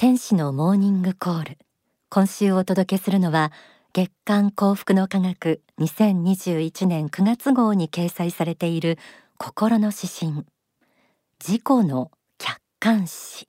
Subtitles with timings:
[0.00, 1.58] 天使のモーニングコール。
[2.08, 3.52] 今週お届けするのは
[3.92, 8.96] 月刊幸福の科学2021年9月号に掲載されている
[9.36, 10.46] 心の指針。
[11.38, 13.46] 自己の客観視。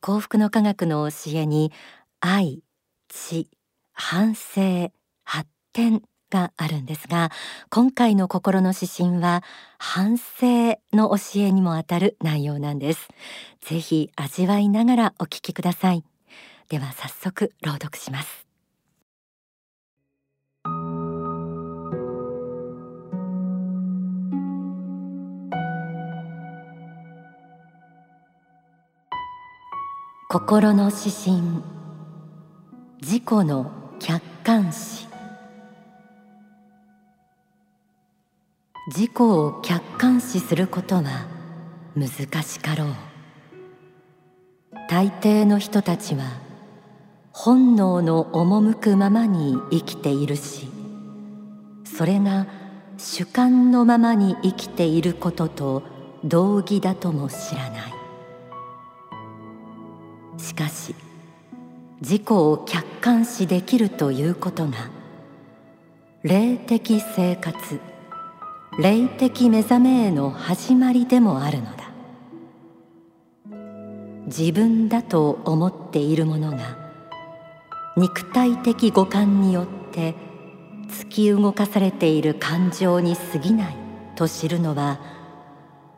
[0.00, 1.72] 幸福の科学の教えに
[2.20, 2.62] 愛、
[3.08, 3.50] 知、
[3.92, 4.92] 反省、
[5.24, 6.00] 発展
[6.36, 7.30] があるんですが
[7.70, 9.42] 今回の心の指針は
[9.78, 13.08] 反省の教えにもあたる内容なんです。
[13.60, 16.04] ぜひ味わいながらお聞きください。
[16.68, 18.46] では早速朗読します。
[30.28, 31.62] 心の指針。
[33.00, 35.15] 自己の客観視。
[38.88, 41.26] 自己を客観視することは
[41.96, 42.88] 難しかろう。
[44.88, 46.22] 大抵の人たちは
[47.32, 50.68] 本能の赴くままに生きているし
[51.84, 52.46] それが
[52.96, 55.82] 主観のままに生きていることと
[56.22, 57.92] 同義だとも知らない。
[60.38, 60.94] しかし
[62.00, 64.90] 自己を客観視できるということが
[66.22, 67.80] 霊的生活
[68.78, 71.90] 霊的目覚めへの始まりでもあるのだ。
[74.26, 76.76] 自分だと思っているものが
[77.96, 80.14] 肉体的五感によって
[80.88, 83.76] 突き動かされている感情に過ぎない
[84.14, 85.00] と知るのは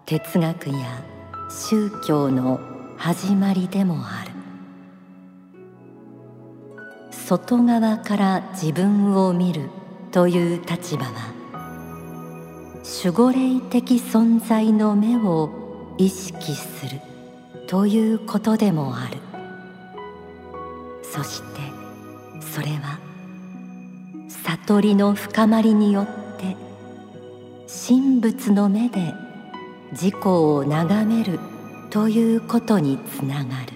[0.07, 1.03] 哲学や
[1.51, 2.61] 宗教の
[2.97, 4.31] 始まりでもある。
[7.11, 9.69] 外側から自分を見る
[10.13, 11.38] という立場は
[12.91, 15.51] 守護霊的存在の目を
[15.99, 17.03] 意識する
[17.67, 19.19] ということでもある。
[21.03, 21.61] そして
[22.41, 22.99] それは
[24.47, 26.07] 悟りの深まりによっ
[26.39, 26.57] て
[27.69, 29.13] 神仏の目で
[29.93, 31.39] 自己を眺める
[31.91, 33.75] ということにつながる。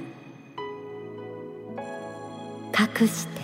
[2.73, 3.43] かくして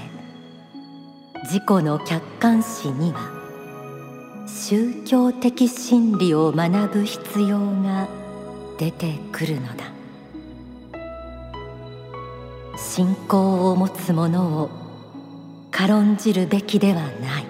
[1.45, 3.38] 自己の客観視には
[4.49, 8.09] 宗教的真理を学ぶ必要が
[8.79, 9.85] 出てくるのだ。
[12.79, 14.71] 信仰を持つ者を
[15.71, 17.47] 軽んじるべきではない。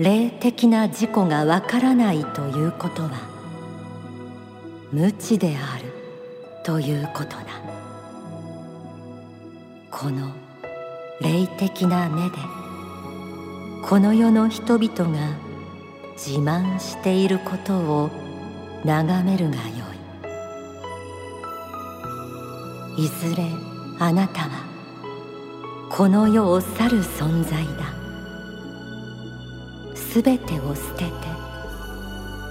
[0.00, 3.10] 霊的な自己がわからないということは
[4.90, 5.92] 無知である
[6.64, 7.46] ということだ。
[9.92, 10.32] この
[11.20, 12.36] 霊的な目で
[13.88, 15.30] この世の人々が
[16.14, 18.10] 自慢していることを
[18.84, 19.62] 眺めるがよ
[22.98, 23.04] い。
[23.06, 23.44] いずれ
[23.98, 24.66] あなたは
[25.88, 27.94] この世を去る存在だ。
[29.96, 31.10] すべてを捨てて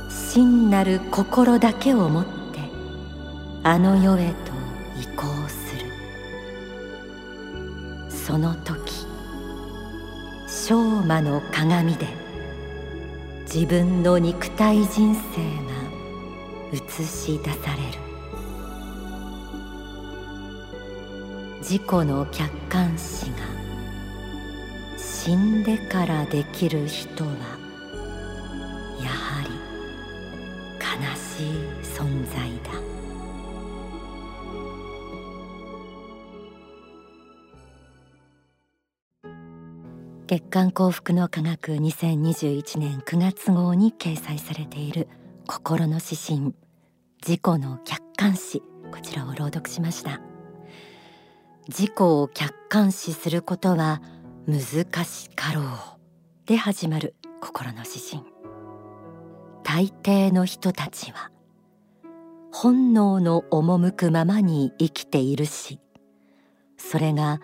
[0.10, 2.32] 真なる心だけを持って
[3.62, 4.34] あの世へと
[5.00, 5.86] 移行する。
[8.10, 8.87] その時
[10.68, 12.08] 昭魔の鏡で
[13.44, 15.22] 自分の肉体人生が
[16.74, 17.98] 映し出される。
[21.60, 23.38] 自己の客観視が
[24.98, 27.30] 死んでからできる人は
[29.02, 29.50] やはり
[30.82, 30.86] 悲
[31.16, 31.54] しい
[31.98, 32.87] 存在だ。
[40.28, 45.08] 月刊幸福の科学2021年9月号に掲載されている
[45.48, 46.54] 心の指針
[47.26, 48.62] 自己の客観視
[48.92, 50.20] こちらを朗読しました。
[51.70, 54.02] 自己を客観視することは
[54.46, 55.66] 難しかろう
[56.46, 58.24] で始まる心の指針。
[59.64, 61.32] 大抵の人たちは
[62.52, 65.80] 本能の赴くままに生きているし
[66.78, 67.40] それが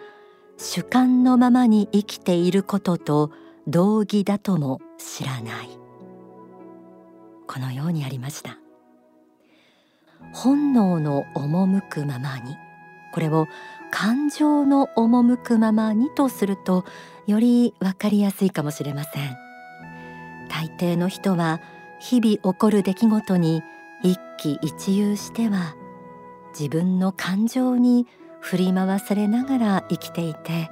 [0.63, 3.31] 主観のままに生きていることと
[3.67, 5.69] 同義だとも知らない。
[7.47, 8.57] このようにありました。
[10.31, 12.55] 本能の赴くままに。
[13.13, 13.47] これを
[13.91, 16.85] 感情の赴くままにとすると
[17.27, 19.35] より分かりやすいかもしれません。
[20.49, 21.59] 大抵の人は
[21.99, 23.63] 日々起こる出来事に
[24.01, 25.75] 一喜一憂しては
[26.57, 28.07] 自分の感情に
[28.43, 30.69] 振り回されながら生きていて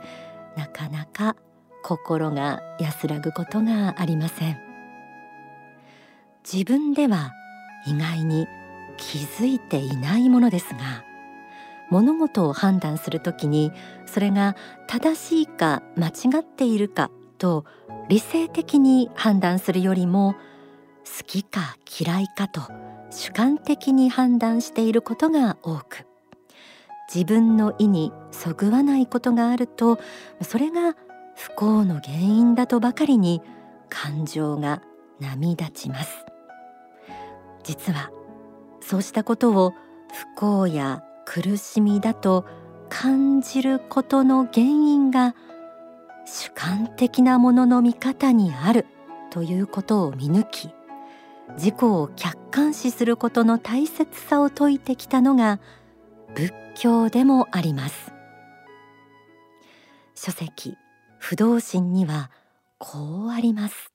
[0.58, 1.38] なかなか
[1.84, 4.58] 心が安らぐことがありません。
[6.52, 7.32] 自分では
[7.88, 8.48] 意外に
[8.98, 11.04] 気づいていないものですが
[11.90, 13.72] 物事を判断するときに
[14.06, 14.56] それが
[14.88, 17.66] 正しいか間違っているかと
[18.10, 20.36] 理性的に判断するよりも
[21.06, 22.62] 好きか嫌いかと
[23.12, 26.11] 主観的に判断していることが多く。
[27.14, 30.00] 自分の意にそぐわないことがあると
[30.42, 30.96] それが
[31.36, 33.42] 不幸の原因だとばかりに
[33.90, 34.82] 感情が
[35.20, 36.26] 波立ちます。
[37.64, 38.12] 実は
[38.80, 39.74] そうしたことを
[40.12, 42.46] 不幸や苦しみだと
[42.90, 45.36] 感じることの原因が
[46.26, 48.86] 主観的なものの見方にある
[49.32, 50.70] ということを見抜き
[51.56, 55.60] 自己を客観視することの大切さを説いてきたのが
[56.36, 58.12] 仏教でもあります。
[60.16, 60.78] 書籍
[61.18, 62.32] 不動心には
[62.78, 63.92] こうあります。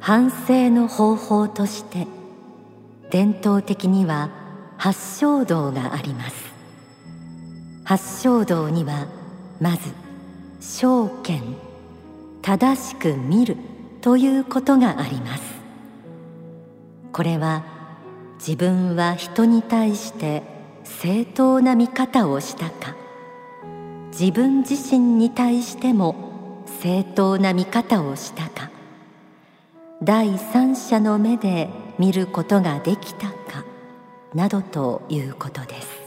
[0.00, 2.08] 反省の方法として
[3.10, 4.30] 伝統的には
[4.76, 6.52] 八正道があります。
[7.84, 9.06] 八正道には
[9.60, 9.92] まず
[10.60, 11.71] 正見。
[12.42, 13.56] 正しく見る
[14.00, 15.42] ということがあります。
[17.12, 17.64] これは
[18.34, 20.42] 自分は人に対して
[20.82, 22.96] 正当な見方をしたか。
[24.10, 28.70] 自分自身に対しても正当な見方をしたか。
[30.02, 31.68] 第三者の目で
[31.98, 33.64] 見ることができたか。
[34.34, 36.01] などということです。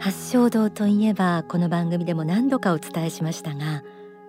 [0.00, 3.84] 八正道といえばこの番組でも何度かお伝えしましたが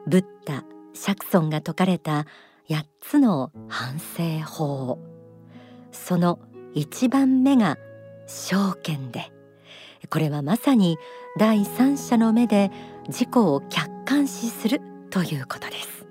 [0.05, 2.25] ブッダ釈尊が説かれた
[2.67, 4.99] 8つの反省法。
[5.93, 6.39] その
[6.75, 7.77] 1番目が
[8.27, 9.31] 証券で
[10.09, 10.97] これはまさに
[11.39, 12.69] 第三者の目で
[13.07, 16.05] 自己を客観視するということです。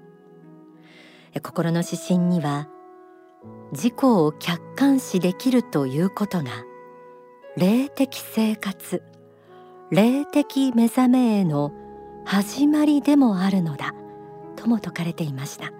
[1.43, 2.67] 心の指針には
[3.73, 6.51] 自己を客観視できるということが
[7.59, 9.03] 霊的生活
[9.91, 11.73] 霊的目覚めへの
[12.25, 13.93] 始まりでもあるのだ。
[14.55, 15.73] とも説かれていました。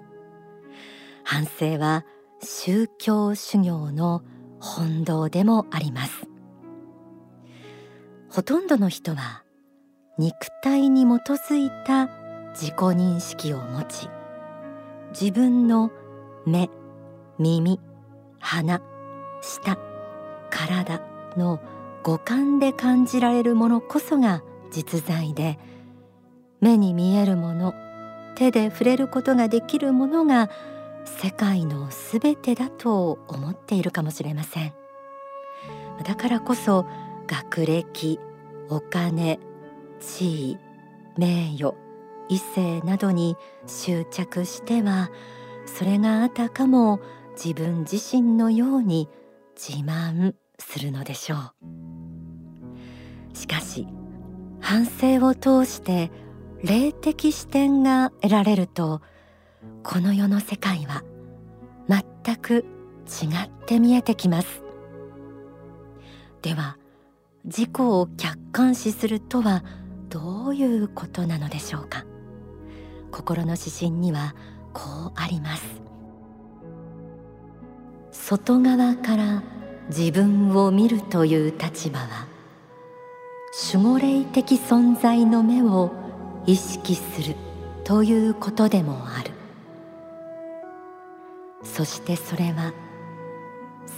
[1.23, 2.05] 反省は
[2.43, 4.23] 宗教修行の
[4.59, 6.29] 本道でもあります。
[8.31, 9.45] ほとんどの人は
[10.19, 12.09] 肉体に基づいた
[12.53, 14.09] 自己認識を持ち
[15.19, 15.91] 自分の
[16.47, 16.69] 目
[17.39, 17.81] 耳
[18.39, 18.81] 鼻
[19.41, 19.79] 舌
[20.51, 21.01] 体
[21.37, 21.61] の
[22.03, 25.59] 五感で感じられるものこそが実在で
[26.61, 27.75] 目に見えるもの
[28.37, 30.51] 手で触れることができるものが
[31.05, 34.73] 世界のすべてだと思っているかもしれません。
[36.05, 36.87] だからこそ
[37.27, 38.19] 学歴
[38.71, 39.39] お金
[40.01, 40.59] 地位
[41.19, 41.75] 名誉
[42.29, 43.37] 異性などに
[43.67, 45.11] 執着しては
[45.67, 47.01] それがあたかも
[47.33, 49.09] 自分自身のように
[49.57, 53.37] 自慢するのでしょう。
[53.37, 53.87] しかし
[54.61, 56.11] 反省を通して
[56.63, 59.01] 霊的視点が得られると
[59.83, 61.03] この世の世界は
[61.89, 62.65] 全く
[63.07, 64.63] 違って見えてきます。
[66.43, 66.77] では
[67.45, 69.65] 自己を客観視するとは
[70.09, 72.05] どういうことなのでしょうか。
[73.11, 74.35] 心の指針には
[74.73, 75.65] こうあります。
[78.13, 79.43] 外側から
[79.91, 82.29] 自分を見るという立場は
[83.73, 85.91] 守護霊的存在の目を
[86.47, 87.35] 意識する
[87.83, 89.33] ということでもある。
[91.65, 92.73] そしてそれは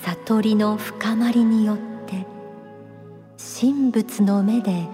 [0.03, 2.27] 悟りの深まりによって
[3.61, 4.89] 神仏の目で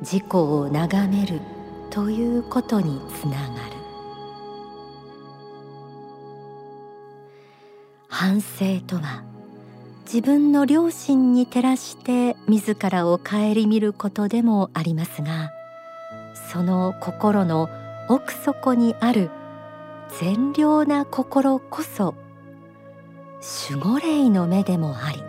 [0.00, 1.40] 自己を眺める
[1.90, 3.80] ということにつながる。
[8.08, 9.29] 反省とは
[10.12, 15.52] 自分の良心に照らして自らを顧みることでもありますが
[16.50, 17.68] その心の
[18.08, 19.30] 奥底にある
[20.20, 22.16] 善良な心こそ
[23.70, 25.22] 守護霊の目でもあり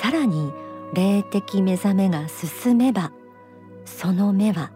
[0.00, 0.50] さらに
[0.94, 3.12] 霊的目覚めが進めば
[3.84, 4.70] その目は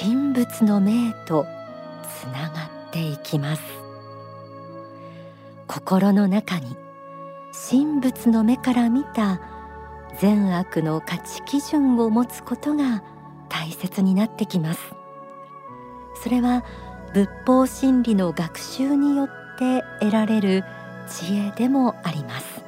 [0.00, 1.44] 神仏の目へと
[2.18, 3.62] つながっていきます。
[5.66, 6.74] 心の中に
[7.66, 9.40] 神仏の目から見た
[10.20, 13.02] 善悪の価値基準を持つことが
[13.48, 14.80] 大切になってきます。
[16.22, 16.64] それは
[17.12, 20.62] 仏法真理の学習によって得られる
[21.08, 22.62] 知恵でもあります。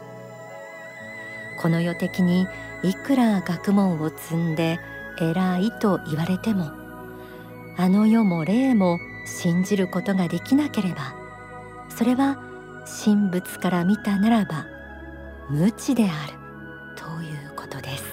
[1.62, 2.46] この世的に
[2.82, 4.80] いくら学問を積んで
[5.20, 6.72] 偉いと言われても
[7.76, 11.14] あの世も霊も信じることができなければ
[11.90, 12.42] それは
[13.04, 14.79] 神仏から見たならば
[15.50, 16.34] 無知である。
[16.94, 18.04] ということです。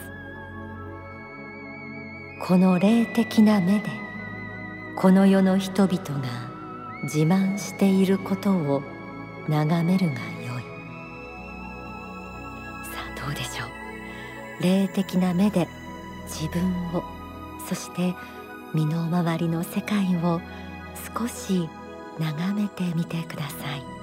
[2.42, 3.92] この霊的な目で
[4.96, 8.82] この世の人々が自慢していることを
[9.48, 10.64] 眺めるがよい。
[12.86, 14.64] さあどうでしょう。
[14.64, 15.68] 霊的な目で
[16.26, 16.64] 自分
[16.96, 17.04] を
[17.70, 18.16] そして
[18.74, 20.42] 身の回りの世界を
[21.16, 21.70] 少し
[22.18, 23.97] 眺めてみてください。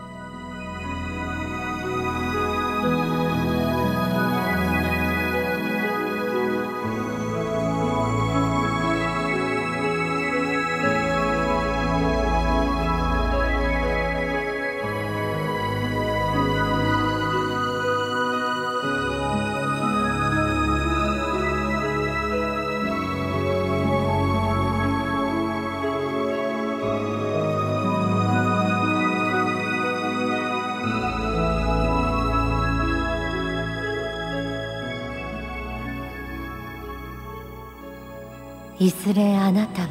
[38.79, 39.89] いずれあなたは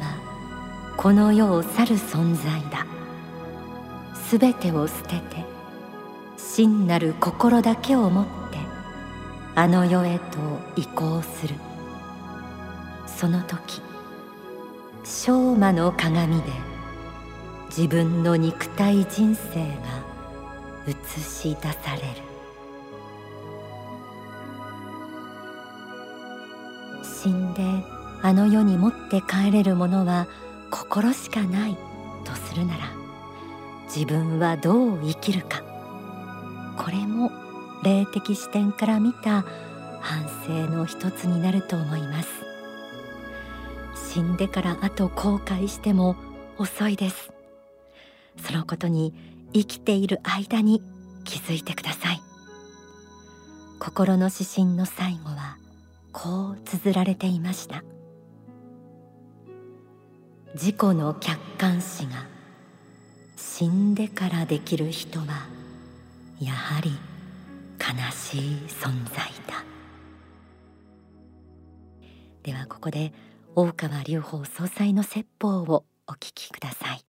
[0.96, 2.86] この世を去る存在だ。
[4.14, 5.44] すべてを捨てて
[6.36, 8.30] 真なる心だけを持って
[9.54, 10.38] あの世へと
[10.76, 11.54] 移行する。
[13.06, 13.80] その時
[15.04, 16.50] 昭魔の鏡で
[17.68, 20.04] 自分の肉体人生が
[20.86, 22.34] 映し出される。
[27.02, 27.62] 死んで
[28.24, 30.28] あの世に持って帰れるものは
[30.70, 31.76] 心しかない
[32.24, 32.90] とするなら
[33.84, 35.62] 自分はどう生きるか。
[36.78, 37.30] これも
[37.82, 39.44] 霊的視点から見た
[40.00, 42.28] 反省の一つになると思います。
[44.14, 46.16] 死んでからあと後悔しても
[46.56, 47.30] 遅いです。
[48.42, 49.12] そのことに
[49.52, 50.82] 生きている間に
[51.24, 52.22] 気づいてください。
[53.78, 55.58] 心の指針の最後は
[56.10, 57.84] こう綴られていました。
[60.54, 62.26] 自己の客観視が
[63.36, 65.48] 死んでからできる人は
[66.40, 66.92] やはり
[67.78, 69.16] 悲しい存在
[69.48, 69.64] だ。
[72.44, 73.12] ではここで
[73.56, 77.04] 大川隆法総裁の説法をお聞きください。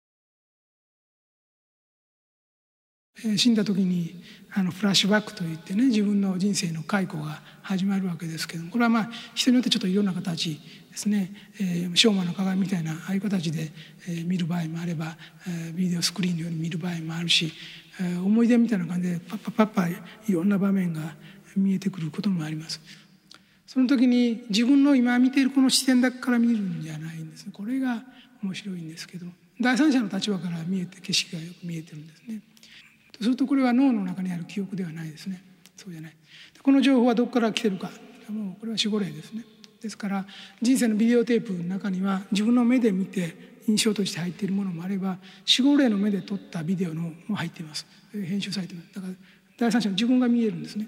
[3.37, 10.59] 死んだ時にあのフラッシュバックといってね自分の人生の回顧が始まるわけですけどもこれはまあ人によってちょっといろんな形
[10.91, 13.71] ですね、えー、昭和の鏡みたいなああいう形で、
[14.07, 15.17] えー、見る場合もあれば、
[15.47, 17.51] えー、ビデオスクリーンのように見る場合もあるし、
[17.99, 19.95] えー、思い出みたいな感じでパッパパッパい
[20.29, 21.15] ろんな場面が
[21.55, 22.81] 見えてくることもあります。
[23.67, 28.03] その時に自分の今見ているこの視点だけから見るんじゃないんですこれが
[28.43, 29.27] 面白いんですけど
[29.61, 32.41] 第三者の立場から見えて景色がよく見えてるんですね。
[33.13, 35.41] とするとこれは脳の中にある記憶ではないですね。
[35.77, 36.13] そうじゃない。
[36.61, 37.91] この情報はどこから来てるか。
[38.27, 39.45] もうこれは守護霊ですね。
[39.81, 40.25] ですから
[40.61, 45.17] 人生のビデオテープの中には自分の目で見て印象として入っているものもあれば
[45.57, 47.85] 守護霊の目で撮ったビデオのも入っています。
[48.11, 49.13] 編集されてますだから
[49.57, 50.87] 第三者の自分が見えるんですね。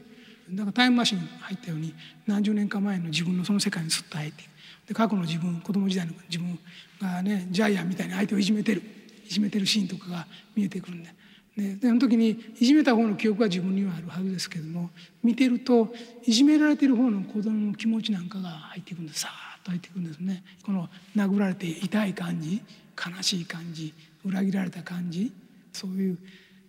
[0.52, 1.94] だからタイムマシン入ったように
[2.28, 4.44] 何十年か前の自分のその世界にすっと入って
[4.88, 6.60] で過去の自分子供時代の自分
[7.02, 8.82] がねジャイアンみたいに相手をいじめてる。
[9.26, 11.10] いじめてるシーンとかが見えてくるんで。
[11.56, 12.30] でその時に
[12.60, 14.90] いじめた方の記憶は自分にはあるはずですけども
[15.24, 15.94] 見てると
[16.26, 19.22] いじめられてる方の子供の気持ちなんかが入っていくんです。
[19.22, 20.44] さーっと入っていくんですね。
[20.66, 22.62] この殴られて痛い感じ
[22.98, 23.94] 悲しい感じ
[24.26, 25.32] 裏切られた感じ
[25.72, 26.18] そういう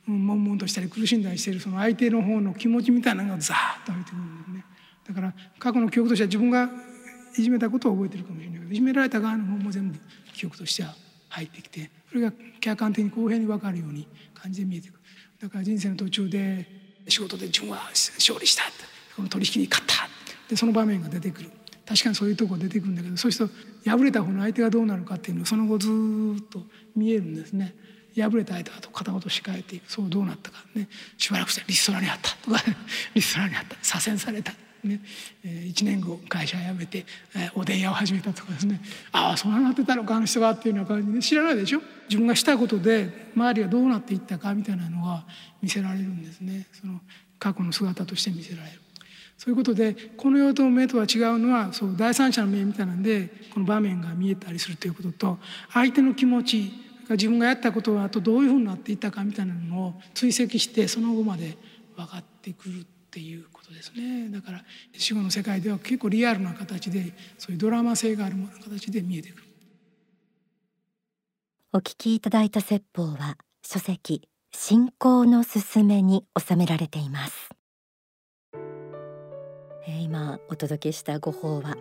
[0.06, 4.64] 悶々としたり苦しんだりしてるその相手の方の気持ちみたいなのがザーッと入ってくるんですね。
[5.08, 6.68] だから過去の記憶としては自分が
[7.36, 9.98] いじめたことを覚えてるかもしれないけどいじめられた側の方も全部
[10.34, 10.94] 記憶としては
[11.34, 14.98] 入ってきてそれが客観的に公平に分かるように感じで見えてくる。
[15.40, 16.66] だから人生の途中で
[17.08, 18.62] 仕事で自分は勝利した
[19.16, 20.08] この取引に勝った。
[20.48, 21.50] でその場面が出てくる。
[21.86, 23.48] 確かにそういうとこ出てくるんだけどそうする
[23.84, 26.62] と敗れた方の相手がどうなるかっていうのをその後ずっと
[26.96, 27.74] 見えるんですね。
[28.16, 30.88] 敗れた相手は片言し返っていくそうどうなったかね。
[31.18, 32.62] しばらくしてリストラにあったとか
[33.14, 33.76] リストラにあった。
[33.82, 34.54] 左遷された。
[34.84, 35.00] ね
[35.44, 38.80] え、1年後会社辞めて、え、おでん屋を始めたとかですね。
[39.12, 41.80] ああそうなってたのかあの人がっていうような感じで知らないでしょ？
[42.08, 45.24] 自分がしたことで周りがどうなっていったかみたいなのが
[45.62, 46.66] 見せられるんですね。
[46.72, 47.00] その
[47.38, 48.80] 過去の姿として見せられる。
[49.36, 55.38] そういうことでこの世と目とは違うのはそう第三者の目みたいなんでこの場面が見えたりするということと
[55.72, 56.72] 相手の気持ち
[57.10, 61.58] 自分がやったことはあとどういうふうになっていったかみたいなのを追跡してその後まで
[61.96, 64.28] 分かってくるっていうことですね。
[64.28, 69.44] だから死後の世界では結構リアルな形でそういうドラマ性がある形で見えてくる。
[71.72, 77.50] お聞きいただいた説法は書籍信仰のすすめに収められています。
[80.00, 81.76] 今お届けしたご法は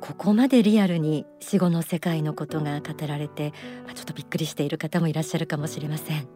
[0.00, 3.52] ここまでリアルに死後の世界のことが語られて
[3.94, 6.28] ちょっとびっくりしている方もいらっしゃるかもしれません。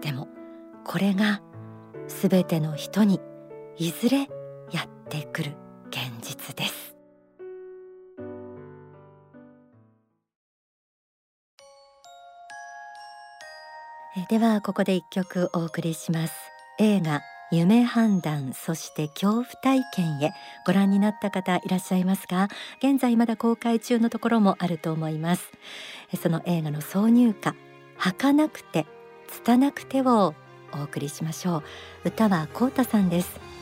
[0.00, 0.28] でも
[0.86, 1.42] これが
[2.06, 3.20] すべての人に
[3.80, 4.28] いずれやっ
[5.08, 5.52] てくる
[5.88, 6.96] 現実です。
[14.28, 16.34] ではここで一曲お送りします。
[16.80, 17.20] 映画
[17.52, 20.32] 夢判断そして恐怖体験へ
[20.66, 25.52] ご覧になった方いらっしゃいますが現在まだ公開中のところもあると思います。
[26.20, 27.54] その映画の挿入歌
[27.96, 28.86] 儚くて
[29.28, 30.34] 拙くてを
[30.74, 31.58] お送りしましょ
[32.04, 32.08] う。
[32.08, 33.57] 歌はコウタさんです。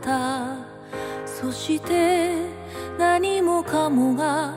[0.00, 0.56] た。
[1.24, 2.36] そして
[2.98, 4.54] 何もかもが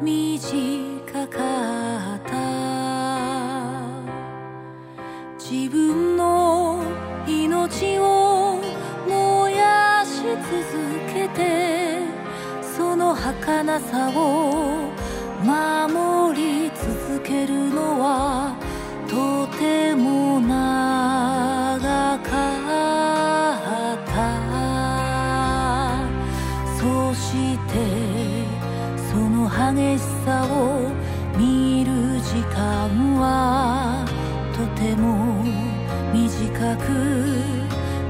[0.00, 2.32] 短かった。
[5.38, 6.82] 自分の
[7.26, 8.58] 命を
[9.06, 10.32] 燃やし続
[11.12, 12.00] けて
[12.62, 14.90] その儚さを
[15.44, 18.56] 守り続けるのは
[33.18, 34.04] は
[34.56, 35.42] とても
[36.12, 36.82] 短く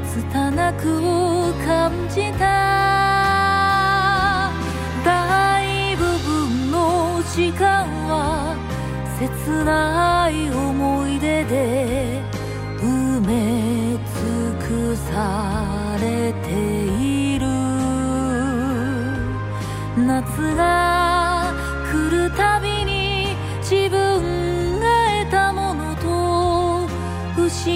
[0.04, 0.84] 拙く
[1.64, 2.42] 感じた。
[5.04, 8.56] 大部分の時間は
[9.18, 12.20] 切ない思い出で
[12.78, 13.30] 埋め
[13.92, 16.48] 尽くされて
[17.00, 17.46] いる。
[19.96, 21.11] 夏が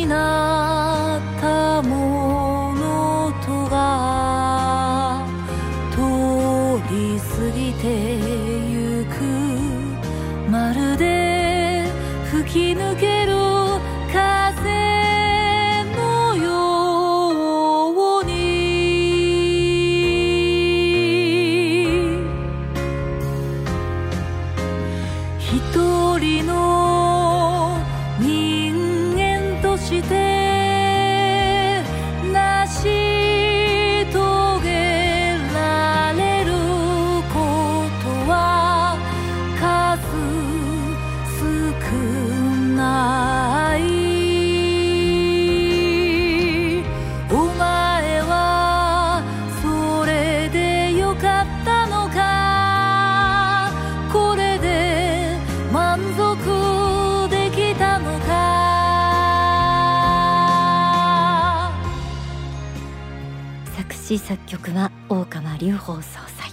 [0.08, 0.55] と
[65.86, 66.50] 川隆法総裁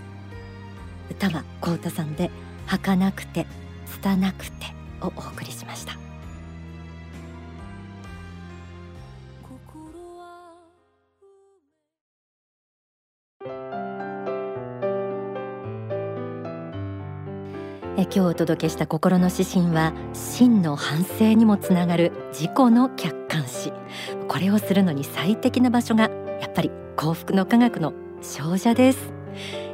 [1.09, 2.29] 歌はコウタさんで
[2.67, 3.47] 儚くて
[3.87, 4.67] 拙くて
[5.01, 5.97] をお送りしました。
[17.95, 23.73] 今日お届けした心の指針は真の反省にもつながる自己の客観視。
[24.27, 29.22] これをするのに最適な場所がやっぱり幸福の科学の少女です。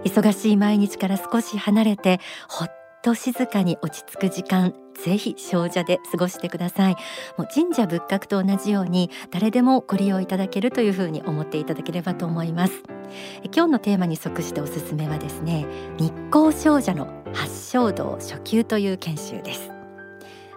[0.03, 6.95] 忙しい毎日から少し離れてほっと静かに落ち着く時間ぜひ少女で過ごしてください。
[7.37, 12.83] もう神社仏閣と同じように誰でもご利用いただけるというふうに思っていただければと思います。
[13.45, 15.65] 今日のテーマに即しておすすめはですね
[15.97, 19.71] 日光少女の八正道初級という研修です。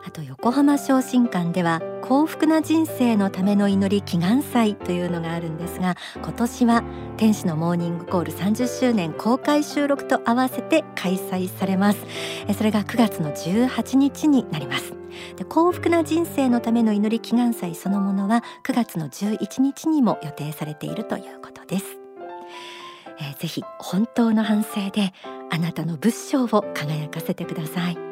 [0.05, 1.81] あと横浜昇進館では
[2.13, 6.85] 幸福な人生のための祈り祈願祭というのがあるんですが今年は
[7.17, 12.05] 天使のモーニングコール30周年公開収録と合わせて開催されます。
[12.49, 14.93] えそれが9月の18日になります。
[15.37, 21.99] で幸福な人生のための祈り祈願祭そのものは9月の11日にも予定されているということです。
[23.21, 25.15] えーぜひ本当の反省で
[25.51, 28.12] あなたの仏性を輝かせてください。